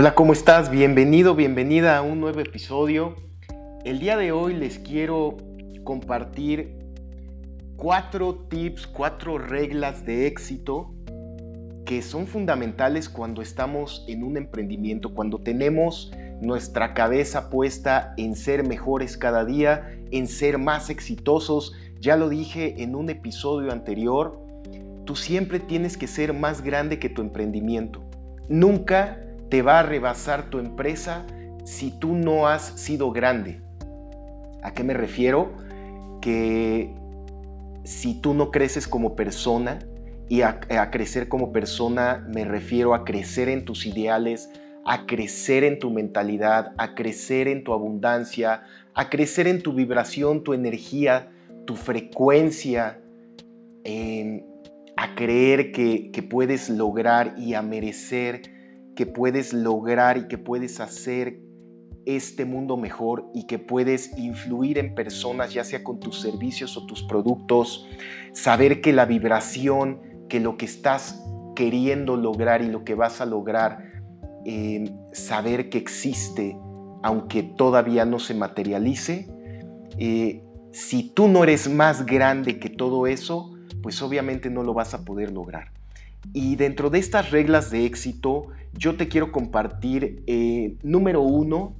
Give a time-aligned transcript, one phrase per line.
[0.00, 0.70] Hola, ¿cómo estás?
[0.70, 3.16] Bienvenido, bienvenida a un nuevo episodio.
[3.84, 5.36] El día de hoy les quiero
[5.84, 6.78] compartir
[7.76, 10.94] cuatro tips, cuatro reglas de éxito
[11.84, 16.10] que son fundamentales cuando estamos en un emprendimiento, cuando tenemos
[16.40, 21.74] nuestra cabeza puesta en ser mejores cada día, en ser más exitosos.
[22.00, 24.40] Ya lo dije en un episodio anterior,
[25.04, 28.02] tú siempre tienes que ser más grande que tu emprendimiento.
[28.48, 31.26] Nunca te va a rebasar tu empresa
[31.64, 33.60] si tú no has sido grande.
[34.62, 35.52] ¿A qué me refiero?
[36.20, 36.94] Que
[37.84, 39.80] si tú no creces como persona,
[40.30, 40.60] y a,
[40.92, 44.48] crecer como persona me refiero a crecer en tus ideales,
[44.84, 48.62] a crecer en tu mentalidad, a crecer en tu abundancia,
[48.94, 51.32] a crecer en tu vibración, tu energía,
[51.66, 53.00] tu frecuencia,
[54.96, 58.59] a creer que, que puedes lograr y a merecer
[59.00, 61.40] que puedes lograr y que puedes hacer
[62.04, 66.84] este mundo mejor y que puedes influir en personas, ya sea con tus servicios o
[66.84, 67.88] tus productos,
[68.34, 71.24] saber que la vibración, que lo que estás
[71.56, 73.90] queriendo lograr y lo que vas a lograr,
[74.44, 76.58] eh, saber que existe,
[77.02, 79.30] aunque todavía no se materialice,
[79.96, 84.92] eh, si tú no eres más grande que todo eso, pues obviamente no lo vas
[84.92, 85.79] a poder lograr.
[86.32, 91.76] Y dentro de estas reglas de éxito, yo te quiero compartir, eh, número uno,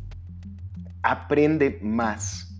[1.02, 2.58] aprende más.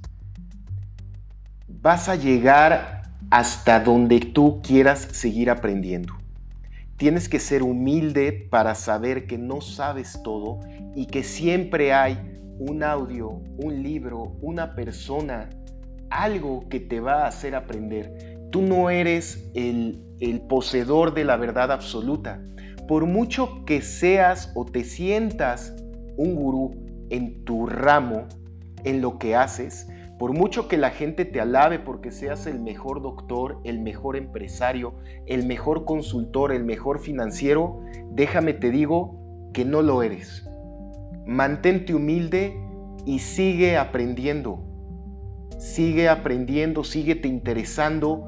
[1.69, 6.14] Vas a llegar hasta donde tú quieras seguir aprendiendo.
[6.97, 10.61] Tienes que ser humilde para saber que no sabes todo
[10.94, 12.19] y que siempre hay
[12.59, 15.48] un audio, un libro, una persona,
[16.11, 18.30] algo que te va a hacer aprender.
[18.50, 20.06] Tú no eres el,
[20.49, 22.43] poseedor de la verdad absoluta
[22.87, 25.75] por mucho que seas o te sientas
[26.16, 26.75] un gurú
[27.09, 28.27] en tu ramo,
[28.83, 29.88] en lo que haces,
[30.19, 34.94] por mucho que la gente te alabe porque seas el mejor doctor, el mejor empresario,
[35.27, 37.81] el mejor consultor, el mejor financiero,
[38.11, 40.47] déjame te digo que no lo eres.
[41.27, 42.55] Mantente humilde
[43.06, 44.65] y sigue aprendiendo.
[45.59, 48.27] Sigue aprendiendo, síguete interesando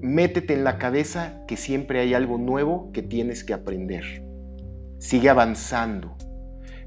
[0.00, 4.24] métete en la cabeza que siempre hay algo nuevo que tienes que aprender.
[4.98, 6.16] Sigue avanzando.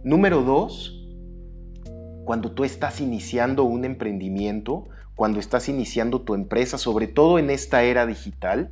[0.03, 1.07] Número dos,
[2.25, 4.85] cuando tú estás iniciando un emprendimiento,
[5.15, 8.71] cuando estás iniciando tu empresa, sobre todo en esta era digital,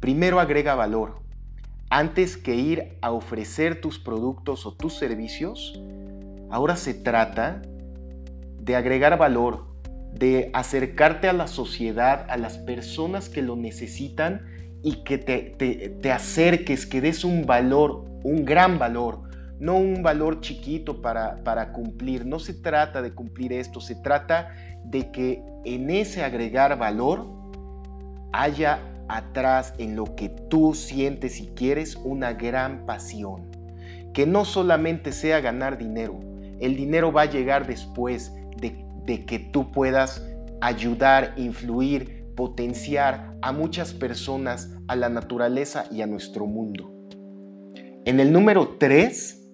[0.00, 1.20] primero agrega valor.
[1.90, 5.78] Antes que ir a ofrecer tus productos o tus servicios,
[6.50, 7.62] ahora se trata
[8.60, 9.71] de agregar valor,
[10.12, 14.46] de acercarte a la sociedad, a las personas que lo necesitan
[14.82, 19.22] y que te, acerques, que des un valor, un gran valor,
[19.58, 22.26] no un valor chiquito para, para cumplir.
[22.26, 27.26] No se trata de cumplir esto, se trata de que en ese agregar valor
[28.32, 33.50] haya atrás en lo que tú sientes y quieres una gran pasión.
[34.12, 36.20] Que no solamente sea ganar dinero,
[36.60, 40.26] el dinero va a llegar después de de que tú puedas
[40.60, 46.90] ayudar, influir, potenciar a muchas personas, a la naturaleza y a nuestro mundo.
[48.04, 49.50] En el número 3,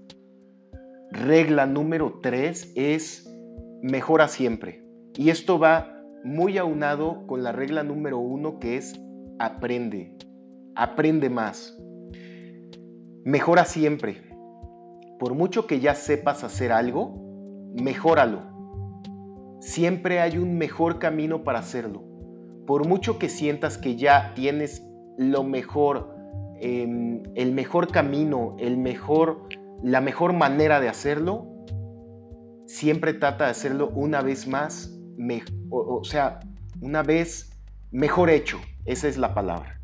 [1.10, 3.31] regla número 3 es
[3.82, 4.84] mejora siempre.
[5.16, 5.94] Y esto va
[6.25, 9.00] muy aunado con la regla número 1 que es
[9.38, 10.16] aprende,
[10.75, 11.76] aprende más.
[13.25, 14.22] Mejora siempre.
[15.19, 18.57] Por mucho que ya sepas hacer algo, mejóralo
[19.68, 22.02] Siempre hay un mejor camino para hacerlo.
[22.66, 24.82] Por mucho que sientas que ya tienes
[25.18, 26.16] lo mejor,
[26.58, 29.47] em, el mejor camino, el mejor,
[29.82, 31.66] la mejor manera de hacerlo,
[32.66, 34.98] siempre trata de hacerlo una vez más,
[35.68, 36.41] o, sea,
[36.80, 37.50] una vez
[37.91, 38.59] mejor hecho.
[38.86, 39.82] Esa es la palabra.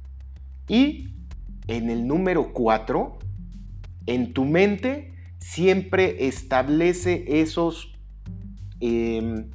[0.66, 1.10] Y
[1.66, 3.18] en el número 4,
[4.06, 7.92] en tu mente siempre establece esos
[8.80, 9.50] em,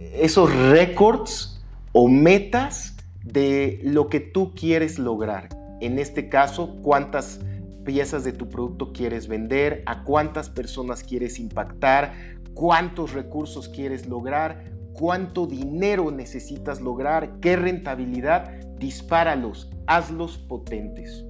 [0.00, 1.60] esos récords
[1.92, 5.48] o metas de lo que tú quieres lograr.
[5.80, 7.40] En este caso, cuántas
[7.84, 12.12] piezas de tu producto quieres vender, a cuántas personas quieres impactar,
[12.54, 21.24] cuántos recursos quieres lograr, cuánto dinero necesitas lograr, qué rentabilidad, dispáralos, hazlos potentes.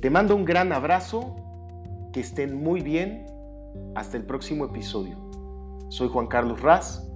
[0.00, 1.36] Te mando un gran abrazo,
[2.12, 3.26] que estén muy bien,
[3.94, 5.25] hasta el próximo episodio.
[5.88, 7.06] Soy Juan Carlos Raz,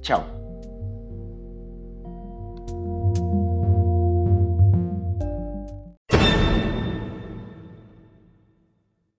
[0.00, 0.45] Chao.